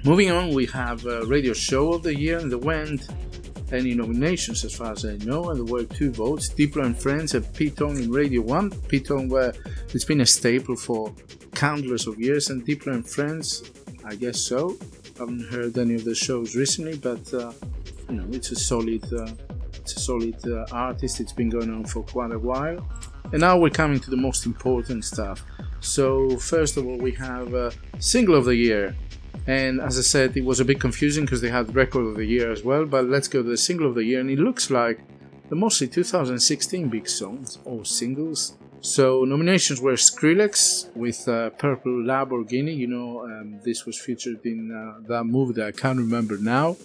Moving 0.04 0.32
on, 0.32 0.50
we 0.54 0.66
have 0.66 1.06
a 1.06 1.26
Radio 1.28 1.54
Show 1.54 1.94
of 1.94 2.02
the 2.02 2.18
Year 2.18 2.40
and 2.40 2.52
the 2.52 2.58
Wend 2.58 3.08
any 3.74 3.96
nominations 3.96 4.64
as 4.64 4.76
far 4.76 4.92
as 4.92 5.06
I 5.06 5.18
know, 5.26 5.50
and 5.50 5.58
there 5.60 5.74
were 5.74 5.84
two 5.84 6.12
votes. 6.12 6.50
Diplo 6.50 6.86
and 6.86 6.98
Friends 6.98 7.34
and 7.34 7.52
Pete 7.54 7.76
Tong 7.76 7.98
in 7.98 8.12
Radio 8.12 8.42
1. 8.42 8.70
Pete 8.88 9.08
Tong 9.08 9.28
where 9.30 9.54
it's 9.94 10.06
been 10.06 10.22
a 10.22 10.26
staple 10.26 10.76
for 10.76 11.14
countless 11.56 12.08
of 12.08 12.20
years, 12.20 12.50
and 12.50 12.66
Diplo 12.66 12.94
and 12.94 13.10
Friends, 13.10 13.72
I 14.06 14.16
guess 14.16 14.40
so. 14.40 14.78
I 15.16 15.20
haven't 15.20 15.52
heard 15.52 15.78
any 15.78 15.96
of 15.96 16.06
the 16.06 16.16
shows 16.16 16.56
recently, 16.56 16.98
but 16.98 17.34
uh, 17.34 17.52
you 18.10 18.16
know, 18.16 18.26
it's 18.32 18.52
a 18.52 18.56
solid, 18.56 19.04
uh, 19.14 19.28
it's 19.74 19.96
a 19.96 20.00
solid 20.00 20.38
uh, 20.48 20.66
artist. 20.72 21.20
It's 21.20 21.34
been 21.34 21.50
going 21.50 21.72
on 21.72 21.86
for 21.86 22.04
quite 22.04 22.32
a 22.32 22.40
while. 22.40 22.88
And 23.32 23.42
now 23.42 23.58
we're 23.58 23.70
coming 23.70 24.00
to 24.00 24.10
the 24.10 24.18
most 24.18 24.46
important 24.46 25.06
stuff. 25.06 25.44
So 25.80 26.38
first 26.38 26.78
of 26.78 26.86
all, 26.86 26.98
we 26.98 27.12
have 27.14 27.54
a 27.54 27.72
single 28.00 28.36
of 28.36 28.46
the 28.46 28.56
year. 28.56 28.96
And 29.48 29.82
as 29.82 29.98
I 29.98 30.02
said, 30.02 30.38
it 30.38 30.46
was 30.46 30.60
a 30.60 30.66
bit 30.66 30.80
confusing 30.80 31.26
because 31.26 31.42
they 31.42 31.50
had 31.50 31.76
record 31.76 32.06
of 32.06 32.16
the 32.16 32.26
year 32.26 32.52
as 32.52 32.64
well. 32.64 32.86
But 32.86 33.06
let's 33.06 33.28
go 33.28 33.44
to 33.44 33.50
the 33.50 33.58
single 33.58 33.88
of 33.88 33.96
the 33.96 34.04
year, 34.04 34.20
and 34.22 34.30
it 34.30 34.40
looks 34.40 34.70
like 34.70 35.00
the 35.50 35.56
mostly 35.56 35.88
2016 35.88 36.90
big 36.90 37.10
songs 37.10 37.60
or 37.66 37.84
singles. 37.84 38.58
So 38.82 39.24
nominations 39.24 39.80
were 39.82 39.94
Skrillex 39.94 40.94
with 40.96 41.28
uh, 41.28 41.52
Purple 41.52 42.04
Lamborghini. 42.04 42.76
You 42.76 42.88
know, 42.88 43.24
um, 43.24 43.60
this 43.64 43.86
was 43.86 43.98
featured 44.00 44.46
in 44.46 44.72
uh, 44.72 45.08
that 45.08 45.24
movie 45.26 45.54
that 45.54 45.68
I 45.68 45.72
can't 45.72 46.00
remember 46.00 46.38
now. 46.38 46.78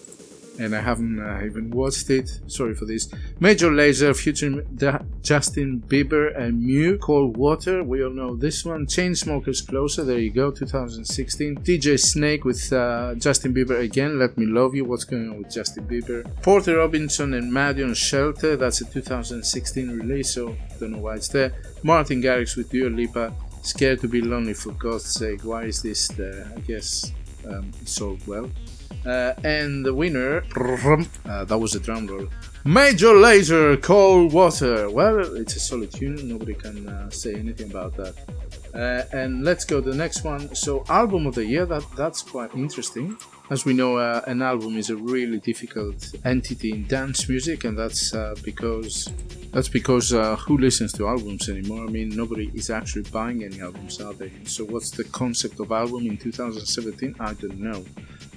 And 0.59 0.75
I 0.75 0.81
haven't 0.81 1.19
uh, 1.19 1.41
even 1.45 1.71
watched 1.71 2.09
it. 2.09 2.29
Sorry 2.47 2.75
for 2.75 2.83
this. 2.83 3.09
Major 3.39 3.71
Lazer 3.71 4.13
featuring 4.13 4.67
Da- 4.75 4.99
Justin 5.21 5.81
Bieber 5.87 6.37
and 6.37 6.61
Mew, 6.61 6.97
Cold 6.97 7.37
Water. 7.37 7.81
We 7.81 8.03
all 8.03 8.11
know 8.11 8.35
this 8.35 8.65
one. 8.65 8.85
Chainsmokers 8.85 9.65
Closer. 9.65 10.03
There 10.03 10.19
you 10.19 10.31
go. 10.31 10.51
2016. 10.51 11.59
DJ 11.59 11.97
Snake 11.97 12.43
with 12.43 12.73
uh, 12.73 13.15
Justin 13.15 13.53
Bieber 13.53 13.79
again. 13.79 14.19
Let 14.19 14.37
Me 14.37 14.45
Love 14.45 14.75
You. 14.75 14.83
What's 14.83 15.05
going 15.05 15.29
on 15.29 15.37
with 15.37 15.49
Justin 15.49 15.87
Bieber? 15.87 16.29
Porter 16.41 16.75
Robinson 16.75 17.33
and 17.35 17.49
Madeon 17.53 17.95
Shelter. 17.95 18.57
That's 18.57 18.81
a 18.81 18.85
2016 18.85 19.91
release, 19.91 20.33
so 20.33 20.57
don't 20.77 20.91
know 20.91 20.97
why 20.97 21.15
it's 21.15 21.29
there. 21.29 21.53
Martin 21.83 22.21
Garrix 22.21 22.57
with 22.57 22.69
Dua 22.69 22.89
Lipa. 22.89 23.33
Scared 23.61 24.01
to 24.01 24.09
be 24.09 24.21
lonely 24.21 24.53
for 24.53 24.71
God's 24.73 25.05
sake. 25.05 25.45
Why 25.45 25.63
is 25.63 25.81
this 25.81 26.09
there? 26.09 26.51
I 26.53 26.59
guess 26.61 27.13
um, 27.47 27.71
it 27.81 27.87
sold 27.87 28.25
well. 28.27 28.49
Uh, 29.05 29.33
and 29.43 29.85
the 29.85 29.93
winner, 29.93 30.43
uh, 31.25 31.45
that 31.45 31.57
was 31.57 31.75
a 31.75 31.79
drum 31.79 32.07
roll. 32.07 32.27
Major 32.65 33.13
Lazer, 33.13 33.81
Cold 33.81 34.33
Water. 34.33 34.89
Well, 34.89 35.35
it's 35.35 35.55
a 35.55 35.59
solid 35.59 35.91
tune. 35.91 36.27
Nobody 36.27 36.53
can 36.53 36.87
uh, 36.87 37.09
say 37.09 37.35
anything 37.35 37.71
about 37.71 37.95
that. 37.97 38.15
And 39.13 39.43
let's 39.43 39.65
go 39.65 39.81
to 39.81 39.89
the 39.89 39.95
next 39.95 40.23
one. 40.23 40.53
So, 40.53 40.83
album 40.89 41.25
of 41.25 41.35
the 41.35 41.45
year. 41.45 41.65
That 41.65 41.83
that's 41.95 42.21
quite 42.21 42.53
interesting. 42.53 43.17
As 43.49 43.65
we 43.65 43.73
know, 43.73 43.97
an 44.27 44.41
album 44.41 44.77
is 44.77 44.89
a 44.89 44.95
really 44.95 45.39
difficult 45.39 46.13
entity 46.25 46.71
in 46.71 46.85
dance 46.85 47.27
music, 47.29 47.63
and 47.63 47.77
that's 47.77 48.11
because 48.43 49.09
that's 49.51 49.69
because 49.69 50.13
uh, 50.13 50.35
who 50.35 50.57
listens 50.57 50.93
to 50.93 51.07
albums 51.07 51.49
anymore? 51.49 51.83
I 51.83 51.87
mean, 51.87 52.09
nobody 52.09 52.51
is 52.53 52.69
actually 52.69 53.09
buying 53.09 53.43
any 53.43 53.59
albums, 53.61 53.99
are 53.99 54.13
they? 54.13 54.31
So, 54.43 54.63
what's 54.65 54.91
the 54.91 55.03
concept 55.05 55.59
of 55.59 55.71
album 55.71 56.05
in 56.05 56.17
2017? 56.17 57.15
I 57.19 57.33
don't 57.33 57.59
know, 57.59 57.83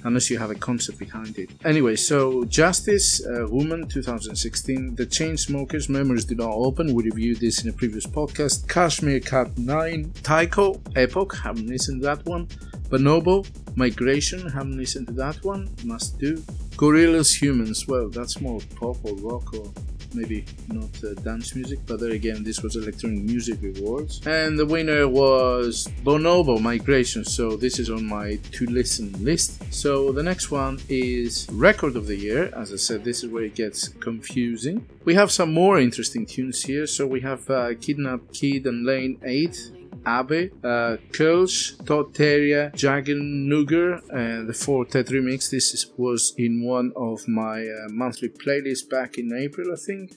unless 0.03 0.29
you 0.29 0.37
have 0.37 0.51
a 0.51 0.55
concept 0.55 0.99
behind 0.99 1.37
it. 1.37 1.49
Anyway, 1.65 1.95
so 1.95 2.43
Justice, 2.45 3.25
uh, 3.25 3.47
Woman, 3.49 3.87
2016, 3.87 4.95
The 4.95 5.05
Chainsmokers, 5.05 5.89
Memories 5.89 6.25
Did 6.25 6.39
Not 6.39 6.51
Open. 6.51 6.93
We 6.93 7.03
reviewed 7.03 7.39
this 7.39 7.63
in 7.63 7.69
a 7.69 7.73
previous 7.73 8.05
podcast. 8.05 8.67
Cashmere 8.67 9.19
Cat 9.19 9.57
9, 9.57 10.13
Tycho, 10.23 10.81
Epoch, 10.95 11.35
haven't 11.35 11.67
listened 11.67 12.01
to 12.01 12.07
that 12.07 12.25
one. 12.25 12.47
Bonobo, 12.89 13.45
Migration, 13.75 14.47
haven't 14.49 14.77
listened 14.77 15.07
to 15.07 15.13
that 15.13 15.43
one, 15.43 15.69
must 15.83 16.19
do. 16.19 16.37
Gorillaz 16.75 17.39
Humanz, 17.39 17.87
well, 17.87 18.09
that's 18.09 18.41
more 18.41 18.59
pop 18.75 18.97
or 19.03 19.15
rock 19.15 19.53
or 19.53 19.71
maybe 20.15 20.45
not 20.67 20.91
uh, 21.03 21.13
dance 21.21 21.55
music, 21.55 21.79
but 21.85 21.99
there 21.99 22.11
again, 22.11 22.43
this 22.43 22.61
was 22.61 22.75
Electronic 22.75 23.23
Music 23.23 23.59
Awards. 23.77 24.25
And 24.25 24.57
the 24.57 24.65
winner 24.65 25.07
was 25.07 25.87
Bonobo 26.03 26.61
Migration, 26.61 27.23
so 27.25 27.55
this 27.55 27.79
is 27.79 27.89
on 27.89 28.05
my 28.05 28.35
to 28.51 28.65
listen 28.65 29.11
list. 29.23 29.61
So 29.73 30.11
the 30.11 30.23
next 30.23 30.51
one 30.51 30.79
is 30.89 31.47
Record 31.51 31.95
of 31.95 32.07
the 32.07 32.15
Year. 32.15 32.51
As 32.55 32.71
I 32.71 32.77
said, 32.77 33.03
this 33.03 33.23
is 33.23 33.29
where 33.29 33.43
it 33.43 33.55
gets 33.55 33.87
confusing. 33.87 34.85
We 35.05 35.15
have 35.15 35.31
some 35.31 35.53
more 35.53 35.79
interesting 35.79 36.25
tunes 36.25 36.63
here. 36.63 36.87
So 36.87 37.05
we 37.05 37.21
have 37.21 37.49
uh, 37.49 37.73
Kidnap 37.79 38.21
Kid 38.33 38.65
and 38.65 38.85
Lane 38.85 39.19
8. 39.23 39.71
Abe, 40.05 40.51
uh, 40.63 40.97
Kulsh, 41.11 41.77
Todd 41.85 42.13
Terje, 42.13 42.73
Jagan 42.73 43.47
Nuger, 43.47 44.01
and 44.09 44.47
the 44.47 44.53
Four-Tet 44.53 45.07
remix. 45.07 45.49
This 45.49 45.73
is, 45.73 45.91
was 45.97 46.33
in 46.37 46.63
one 46.63 46.91
of 46.95 47.27
my 47.27 47.61
uh, 47.61 47.89
monthly 47.89 48.29
playlists 48.29 48.89
back 48.89 49.17
in 49.17 49.33
April, 49.33 49.71
I 49.71 49.75
think. 49.75 50.13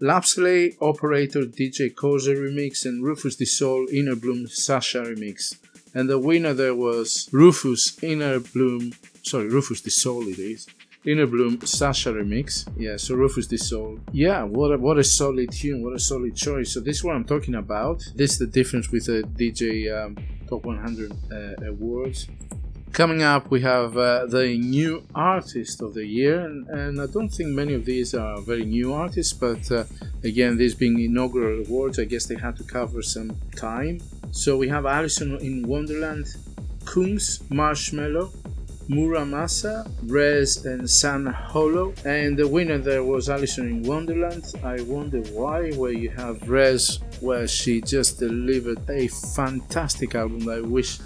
Lapsley, 0.00 0.76
Operator, 0.80 1.42
DJ 1.42 1.94
Koze 1.94 2.34
remix, 2.34 2.84
and 2.84 3.04
Rufus 3.04 3.36
Du 3.36 3.46
Sol, 3.46 3.86
Inner 3.92 4.16
Bloom, 4.16 4.46
Sasha 4.46 5.02
remix. 5.02 5.56
And 5.94 6.08
the 6.10 6.18
winner 6.18 6.52
there 6.52 6.74
was 6.74 7.28
Rufus 7.32 8.02
Inner 8.02 8.40
Bloom, 8.40 8.92
sorry, 9.22 9.48
Rufus 9.48 9.80
Du 9.80 9.90
Sol 9.90 10.28
it 10.28 10.38
is. 10.38 10.66
Inner 11.06 11.26
Bloom 11.26 11.60
Sasha 11.66 12.10
remix. 12.12 12.66
Yeah, 12.78 12.96
so 12.96 13.14
Rufus 13.14 13.46
Du 13.46 13.58
Sol. 13.58 14.00
Yeah, 14.12 14.42
what 14.44 14.72
a, 14.72 14.78
what 14.78 14.98
a 14.98 15.04
solid 15.04 15.52
tune, 15.52 15.82
what 15.82 15.94
a 15.94 15.98
solid 15.98 16.34
choice. 16.34 16.72
So 16.72 16.80
this 16.80 16.96
is 16.96 17.04
what 17.04 17.14
I'm 17.14 17.24
talking 17.24 17.54
about. 17.56 18.02
This 18.14 18.32
is 18.32 18.38
the 18.38 18.46
difference 18.46 18.90
with 18.90 19.06
the 19.06 19.22
DJ 19.22 19.92
um, 19.94 20.16
Top 20.48 20.64
100 20.64 21.12
uh, 21.12 21.66
awards. 21.66 22.28
Coming 22.92 23.22
up, 23.22 23.50
we 23.50 23.60
have 23.60 23.98
uh, 23.98 24.26
the 24.26 24.56
new 24.56 25.04
artist 25.14 25.82
of 25.82 25.94
the 25.94 26.06
year, 26.06 26.40
and, 26.40 26.68
and, 26.68 27.00
I 27.00 27.06
don't 27.06 27.28
think 27.28 27.50
many 27.50 27.74
of 27.74 27.84
these 27.84 28.14
are 28.14 28.40
very 28.40 28.64
new 28.64 28.92
artists, 28.92 29.32
but 29.32 29.68
uh, 29.72 29.84
again, 30.22 30.56
these 30.56 30.76
being 30.76 31.00
inaugural 31.00 31.64
awards, 31.66 31.98
I 31.98 32.04
guess 32.04 32.26
they 32.26 32.36
had 32.36 32.56
to 32.58 32.62
cover 32.62 33.02
some 33.02 33.36
time. 33.56 34.00
So 34.30 34.56
we 34.56 34.68
have 34.68 34.86
Alison 34.86 35.36
in 35.38 35.66
Wonderland, 35.66 36.36
Kungs, 36.84 37.42
Marshmello, 37.50 38.30
Muramasa, 38.88 39.88
Rezz, 40.06 40.64
and 40.66 40.88
San 40.88 41.26
Holo. 41.26 41.94
And 42.04 42.36
the 42.36 42.46
winner 42.46 42.78
there 42.78 43.02
was 43.02 43.28
Alison 43.28 43.68
in 43.68 43.82
Wonderland. 43.82 44.44
I 44.62 44.82
wonder 44.82 45.20
why, 45.32 45.72
where 45.72 45.92
you 45.92 46.10
have 46.10 46.38
Rezz, 46.40 47.00
where 47.22 47.46
she 47.46 47.80
just 47.80 48.18
delivered 48.18 48.78
a 48.90 49.08
fantastic 49.08 50.14
album 50.14 50.48
I 50.48 50.60
wish 50.60 50.98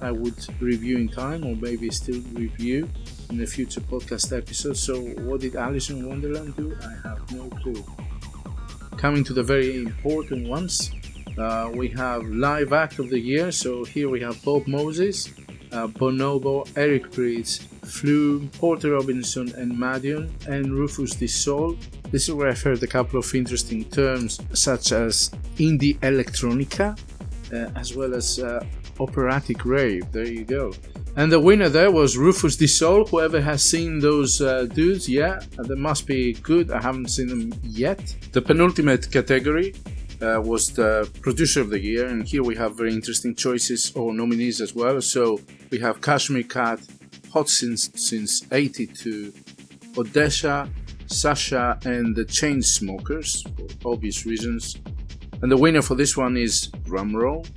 I 0.00 0.10
would 0.10 0.38
review 0.60 0.96
in 0.98 1.08
time, 1.08 1.44
or 1.44 1.56
maybe 1.56 1.90
still 1.90 2.20
review 2.32 2.88
in 3.30 3.42
a 3.42 3.46
future 3.46 3.80
podcast 3.80 4.36
episode. 4.36 4.76
So, 4.76 5.00
what 5.00 5.40
did 5.40 5.56
Alison 5.56 5.98
in 5.98 6.08
Wonderland 6.08 6.56
do? 6.56 6.76
I 6.82 7.08
have 7.08 7.32
no 7.32 7.48
clue. 7.60 7.84
Coming 8.96 9.22
to 9.24 9.32
the 9.32 9.42
very 9.42 9.76
important 9.76 10.48
ones, 10.48 10.90
uh, 11.38 11.70
we 11.72 11.88
have 11.88 12.24
live 12.26 12.72
act 12.72 12.98
of 12.98 13.10
the 13.10 13.18
year. 13.18 13.52
So 13.52 13.84
here 13.84 14.08
we 14.08 14.20
have 14.20 14.42
Bob 14.44 14.66
Moses, 14.66 15.28
Bonobo, 15.70 16.68
Eric 16.76 17.10
Prydz, 17.10 17.60
Flume, 17.84 18.48
Porter 18.58 18.92
Robinson, 18.92 19.52
and 19.56 19.72
Madeon, 19.72 20.30
and 20.46 20.72
Rufus 20.72 21.34
Soul. 21.34 21.76
This 22.10 22.28
is 22.28 22.34
where 22.34 22.48
I've 22.48 22.62
heard 22.62 22.82
a 22.82 22.86
couple 22.86 23.18
of 23.18 23.34
interesting 23.34 23.84
terms 23.84 24.40
such 24.52 24.92
as 24.92 25.30
indie 25.56 25.98
electronica, 26.00 26.98
uh, 27.52 27.70
as 27.78 27.94
well 27.94 28.14
as 28.14 28.38
uh, 28.38 28.64
operatic 29.00 29.64
rave. 29.64 30.10
There 30.12 30.26
you 30.26 30.44
go. 30.44 30.72
And 31.16 31.32
the 31.32 31.40
winner 31.40 31.68
there 31.68 31.90
was 31.90 32.16
Rufus 32.16 32.56
Soul. 32.78 33.04
Whoever 33.06 33.40
has 33.40 33.64
seen 33.64 33.98
those 33.98 34.40
uh, 34.40 34.66
dudes, 34.66 35.08
yeah, 35.08 35.40
they 35.58 35.74
must 35.74 36.06
be 36.06 36.34
good. 36.34 36.70
I 36.70 36.80
haven't 36.80 37.08
seen 37.08 37.26
them 37.26 37.52
yet. 37.62 38.14
The 38.32 38.40
penultimate 38.40 39.10
category 39.10 39.74
uh, 40.20 40.40
was 40.40 40.72
the 40.72 41.08
producer 41.20 41.60
of 41.60 41.70
the 41.70 41.80
year, 41.80 42.06
and 42.06 42.26
here 42.26 42.42
we 42.42 42.56
have 42.56 42.76
very 42.76 42.92
interesting 42.92 43.34
choices 43.34 43.92
or 43.94 44.12
nominees 44.12 44.60
as 44.60 44.74
well. 44.74 45.00
So 45.00 45.40
we 45.70 45.78
have 45.78 46.00
Cashmere 46.00 46.42
Cat, 46.42 46.80
Hot 47.32 47.48
Since 47.48 47.90
since 47.94 48.42
'82, 48.50 49.32
ODESZA, 49.94 50.68
Sasha, 51.06 51.78
and 51.84 52.14
the 52.14 52.24
Chainsmokers 52.24 53.42
for 53.80 53.92
obvious 53.92 54.26
reasons. 54.26 54.76
And 55.40 55.52
the 55.52 55.56
winner 55.56 55.82
for 55.82 55.94
this 55.94 56.16
one 56.16 56.36
is 56.36 56.68
drumroll. 56.84 57.48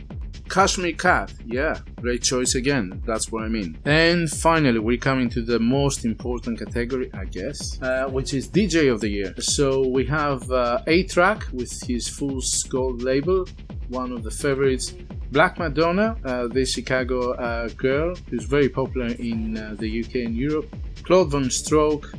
Cashmere 0.51 0.91
Cat, 0.91 1.33
yeah, 1.45 1.79
great 2.01 2.21
choice 2.21 2.55
again. 2.55 3.01
That's 3.05 3.31
what 3.31 3.43
I 3.43 3.47
mean. 3.47 3.77
And 3.85 4.29
finally, 4.29 4.79
we're 4.79 4.97
coming 4.97 5.29
to 5.29 5.41
the 5.41 5.57
most 5.59 6.03
important 6.03 6.59
category, 6.59 7.09
I 7.13 7.23
guess, 7.23 7.81
uh, 7.81 8.09
which 8.09 8.33
is 8.33 8.49
DJ 8.49 8.91
of 8.91 8.99
the 8.99 9.07
Year. 9.07 9.33
So 9.39 9.87
we 9.87 10.05
have 10.07 10.51
uh, 10.51 10.81
A-Trak 10.87 11.49
with 11.53 11.71
his 11.87 12.09
Fool's 12.09 12.63
Gold 12.63 13.01
label, 13.01 13.47
one 13.87 14.11
of 14.11 14.23
the 14.23 14.31
favorites. 14.31 14.93
Black 15.31 15.57
Madonna, 15.57 16.17
uh, 16.25 16.47
the 16.47 16.65
Chicago 16.65 17.31
uh, 17.35 17.69
girl 17.69 18.13
who's 18.29 18.43
very 18.43 18.67
popular 18.67 19.07
in 19.07 19.57
uh, 19.57 19.75
the 19.79 20.03
UK 20.03 20.15
and 20.15 20.35
Europe. 20.35 20.67
Claude 21.03 21.31
Von 21.31 21.49
Stroke, 21.49 22.11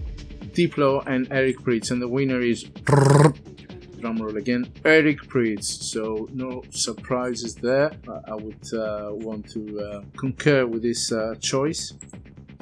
Diplo, 0.54 1.06
and 1.06 1.30
Eric 1.30 1.58
Prydz. 1.58 1.90
And 1.90 2.00
the 2.00 2.08
winner 2.08 2.40
is 2.40 2.64
drumroll 4.02 4.36
again, 4.36 4.66
Eric 4.84 5.22
Prydz. 5.22 5.64
So 5.64 6.28
no 6.32 6.62
surprises 6.70 7.54
there. 7.54 7.92
I 8.26 8.34
would 8.34 8.74
uh, 8.74 9.10
want 9.12 9.48
to 9.50 9.80
uh, 9.80 10.02
concur 10.16 10.66
with 10.66 10.82
this 10.82 11.12
uh, 11.12 11.34
choice. 11.40 11.94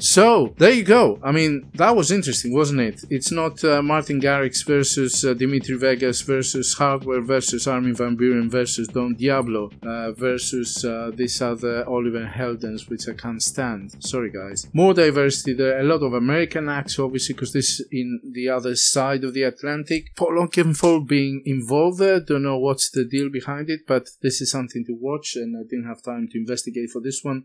So 0.01 0.55
there 0.57 0.73
you 0.73 0.83
go. 0.83 1.19
I 1.23 1.31
mean, 1.31 1.71
that 1.75 1.95
was 1.95 2.11
interesting, 2.11 2.55
wasn't 2.55 2.81
it? 2.81 3.05
It's 3.11 3.31
not 3.31 3.63
uh, 3.63 3.83
Martin 3.83 4.21
Garrix 4.21 4.67
versus 4.67 5.25
uh, 5.25 5.35
Dimitri 5.35 5.77
Vegas 5.77 6.23
versus 6.23 6.75
Hardwell 6.75 7.21
versus 7.21 7.67
Armin 7.67 7.95
van 7.95 8.17
Buuren 8.17 8.51
versus 8.51 8.89
Don 8.89 9.15
Diablo 9.15 9.71
uh, 9.83 10.13
versus 10.13 10.85
uh, 10.85 11.11
this 11.15 11.43
other 11.43 11.87
Oliver 11.89 12.25
Heldens, 12.25 12.89
which 12.89 13.09
I 13.09 13.13
can't 13.13 13.43
stand. 13.43 14.03
Sorry, 14.03 14.31
guys. 14.31 14.67
More 14.73 14.95
diversity 14.95 15.53
there. 15.53 15.79
A 15.79 15.85
lot 15.85 16.03
of 16.03 16.15
American 16.15 16.69
acts, 16.69 16.99
obviously, 16.99 17.35
because 17.35 17.53
this 17.53 17.81
is 17.81 17.87
in 17.93 18.21
the 18.33 18.49
other 18.49 18.77
side 18.77 19.23
of 19.23 19.35
the 19.35 19.43
Atlantic. 19.43 20.17
Paul 20.17 20.39
Oakenfold 20.47 21.09
being 21.09 21.43
involved 21.45 21.99
there. 21.99 22.21
Don't 22.21 22.43
know 22.43 22.59
what's 22.59 22.91
the 22.91 23.05
deal 23.05 23.29
behind 23.31 23.69
it, 23.69 23.81
but 23.87 24.09
this 24.23 24.41
is 24.41 24.51
something 24.51 24.85
to 24.87 24.97
watch, 24.99 25.37
and 25.37 25.57
I 25.57 25.63
didn't 25.69 25.89
have 25.89 26.03
time 26.03 26.29
to 26.33 26.39
investigate 26.39 26.91
for 26.91 27.01
this 27.01 27.21
one. 27.23 27.45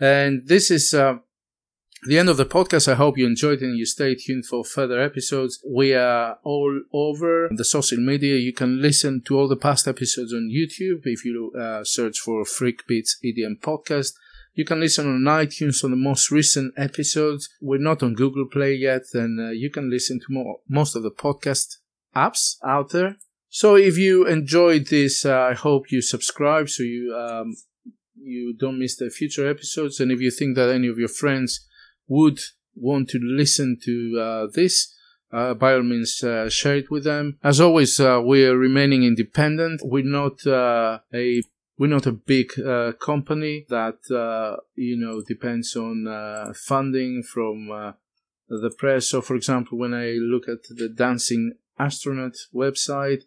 And 0.00 0.46
this 0.46 0.70
is 0.70 0.94
uh, 0.94 1.16
the 2.06 2.18
end 2.18 2.28
of 2.28 2.36
the 2.36 2.46
podcast. 2.46 2.90
I 2.90 2.94
hope 2.94 3.18
you 3.18 3.26
enjoyed 3.26 3.60
and 3.60 3.76
you 3.76 3.86
stay 3.86 4.14
tuned 4.14 4.46
for 4.46 4.64
further 4.64 5.00
episodes. 5.00 5.58
We 5.66 5.94
are 5.94 6.38
all 6.44 6.80
over 6.92 7.48
the 7.50 7.64
social 7.64 7.98
media. 7.98 8.36
You 8.36 8.52
can 8.52 8.80
listen 8.80 9.22
to 9.26 9.38
all 9.38 9.48
the 9.48 9.56
past 9.56 9.88
episodes 9.88 10.32
on 10.32 10.50
YouTube 10.52 11.02
if 11.04 11.24
you 11.24 11.52
uh, 11.58 11.84
search 11.84 12.18
for 12.20 12.44
Freak 12.44 12.86
Beats 12.86 13.18
EDM 13.24 13.60
podcast. 13.60 14.12
You 14.54 14.64
can 14.64 14.80
listen 14.80 15.06
on 15.06 15.20
iTunes 15.22 15.84
on 15.84 15.90
the 15.90 15.96
most 15.96 16.30
recent 16.30 16.74
episodes. 16.76 17.48
We're 17.60 17.78
not 17.78 18.02
on 18.02 18.14
Google 18.14 18.46
Play 18.46 18.74
yet, 18.74 19.02
and 19.14 19.40
uh, 19.40 19.50
you 19.50 19.70
can 19.70 19.88
listen 19.88 20.18
to 20.18 20.26
more, 20.30 20.58
most 20.68 20.96
of 20.96 21.04
the 21.04 21.12
podcast 21.12 21.76
apps 22.16 22.56
out 22.64 22.90
there. 22.90 23.16
So 23.48 23.76
if 23.76 23.96
you 23.96 24.26
enjoyed 24.26 24.88
this, 24.88 25.24
uh, 25.24 25.38
I 25.38 25.54
hope 25.54 25.90
you 25.90 26.02
subscribe 26.02 26.68
so 26.68 26.82
you 26.82 27.14
um, 27.16 27.54
you 28.20 28.52
don't 28.52 28.78
miss 28.78 28.96
the 28.96 29.10
future 29.10 29.48
episodes. 29.48 30.00
And 30.00 30.10
if 30.10 30.20
you 30.20 30.30
think 30.30 30.56
that 30.56 30.70
any 30.70 30.88
of 30.88 30.98
your 30.98 31.08
friends 31.08 31.66
would 32.08 32.40
want 32.74 33.08
to 33.10 33.18
listen 33.22 33.78
to 33.84 34.18
uh, 34.20 34.46
this, 34.52 34.94
uh, 35.32 35.54
by 35.54 35.74
all 35.74 35.82
means, 35.82 36.22
uh, 36.22 36.48
share 36.48 36.76
it 36.76 36.90
with 36.90 37.04
them. 37.04 37.38
As 37.42 37.60
always, 37.60 38.00
uh, 38.00 38.20
we 38.24 38.46
are 38.46 38.56
remaining 38.56 39.04
independent. 39.04 39.82
We're 39.84 40.04
not 40.04 40.46
uh, 40.46 41.00
a 41.12 41.42
we're 41.78 41.86
not 41.86 42.06
a 42.06 42.12
big 42.12 42.58
uh, 42.58 42.92
company 42.92 43.64
that 43.68 43.98
you 44.74 44.96
know 44.96 45.22
depends 45.26 45.76
on 45.76 46.52
funding 46.54 47.22
from 47.22 47.68
the 48.48 48.70
press. 48.76 49.06
So, 49.06 49.20
for 49.20 49.36
example, 49.36 49.78
when 49.78 49.94
I 49.94 50.12
look 50.20 50.48
at 50.48 50.64
the 50.68 50.88
Dancing 50.88 51.52
Astronaut 51.78 52.34
website, 52.52 53.22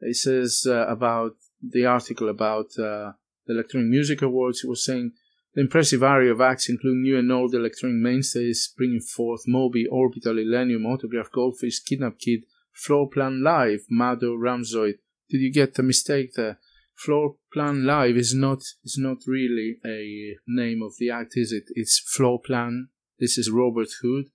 it 0.00 0.16
says 0.16 0.64
about 0.66 1.32
the 1.60 1.86
article 1.86 2.28
about 2.28 2.70
the 2.76 3.14
Electronic 3.48 3.88
Music 3.88 4.22
Awards. 4.22 4.62
It 4.62 4.68
was 4.68 4.84
saying 4.84 5.12
the 5.58 5.62
impressive 5.62 6.04
array 6.04 6.28
of 6.28 6.40
acts, 6.40 6.68
including 6.68 7.02
new 7.02 7.18
and 7.18 7.32
old 7.32 7.52
electronic 7.52 7.96
mainstays, 7.96 8.72
bringing 8.76 9.00
forth 9.00 9.42
Moby, 9.48 9.88
Orbital, 9.88 10.36
Illenium, 10.36 10.84
Autograf, 10.86 11.32
Goldfish, 11.32 11.80
Kidnap 11.80 12.20
Kid, 12.20 12.44
Floorplan 12.72 13.42
Live, 13.42 13.80
Mado, 13.90 14.36
Ramzoid. 14.36 14.98
Did 15.28 15.40
you 15.40 15.52
get 15.52 15.74
the 15.74 15.82
mistake 15.82 16.34
there? 16.36 16.60
Floorplan 17.04 17.84
Live 17.84 18.16
is 18.16 18.36
not 18.36 18.58
is 18.84 18.96
not 18.98 19.18
really 19.26 19.78
a 19.84 20.36
name 20.46 20.80
of 20.80 20.92
the 20.98 21.10
act, 21.10 21.32
is 21.34 21.50
it? 21.50 21.64
It's 21.70 22.00
Floorplan. 22.00 22.90
This 23.18 23.36
is 23.36 23.50
Robert 23.50 23.88
Hood. 24.00 24.26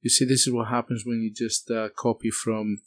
You 0.00 0.08
see, 0.08 0.24
this 0.24 0.46
is 0.46 0.52
what 0.54 0.68
happens 0.68 1.04
when 1.04 1.20
you 1.20 1.30
just 1.30 1.70
uh, 1.70 1.90
copy 1.94 2.30
from 2.30 2.78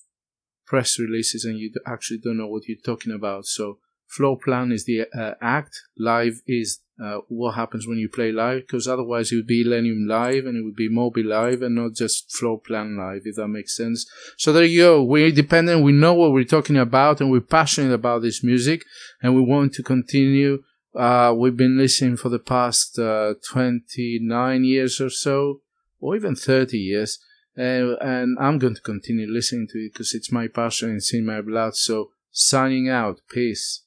press 0.66 0.98
releases 0.98 1.46
and 1.46 1.60
you 1.60 1.72
actually 1.86 2.18
don't 2.18 2.38
know 2.38 2.48
what 2.48 2.68
you're 2.68 2.78
talking 2.84 3.14
about. 3.14 3.46
So, 3.46 3.78
Floorplan 4.18 4.74
is 4.74 4.86
the 4.86 5.06
uh, 5.16 5.36
act. 5.40 5.80
Live 5.96 6.42
is 6.48 6.80
uh, 7.02 7.18
what 7.28 7.56
happens 7.56 7.88
when 7.88 7.98
you 7.98 8.08
play 8.08 8.32
live 8.32 8.62
because 8.62 8.88
otherwise 8.88 9.32
it 9.32 9.36
would 9.36 9.48
be 9.48 9.66
Illenium 9.66 10.08
live 10.08 10.46
and 10.46 10.56
it 10.56 10.64
would 10.64 10.76
be 10.76 10.90
Moby 10.90 11.24
live 11.24 11.62
and 11.62 11.76
not 11.76 11.94
just 11.94 12.32
floor 12.32 12.60
plan 12.60 12.96
live 12.98 13.24
if 13.26 13.36
that 13.36 13.48
makes 13.48 13.76
sense. 13.76 14.06
So 14.38 14.54
there 14.54 14.64
you 14.64 14.82
go. 14.82 15.04
We're 15.04 15.28
independent. 15.28 15.84
We 15.84 15.92
know 15.92 16.14
what 16.14 16.32
we're 16.32 16.44
talking 16.44 16.78
about 16.78 17.20
and 17.20 17.32
we're 17.32 17.42
passionate 17.42 17.94
about 17.94 18.22
this 18.22 18.44
music 18.44 18.84
and 19.22 19.34
we 19.34 19.42
want 19.42 19.74
to 19.74 19.84
continue. 19.84 20.64
Uh, 20.96 21.34
we've 21.36 21.58
been 21.58 21.80
listening 21.80 22.16
for 22.16 22.30
the 22.30 22.38
past 22.38 23.00
uh, 23.00 23.34
29 23.50 24.64
years 24.64 25.02
or 25.02 25.10
so 25.10 25.62
or 26.00 26.16
even 26.16 26.36
30 26.36 26.78
years. 26.78 27.18
and 27.56 28.38
I'm 28.40 28.60
going 28.60 28.76
to 28.76 28.82
continue 28.82 29.28
listening 29.28 29.68
to 29.72 29.80
it 29.80 29.94
because 29.94 30.14
it's 30.14 30.32
my 30.32 30.48
passion. 30.48 30.98
It's 30.98 31.12
in 31.12 31.26
my 31.26 31.42
blood. 31.42 31.76
So 31.76 32.12
signing 32.32 32.88
out. 32.88 33.22
Peace. 33.30 33.82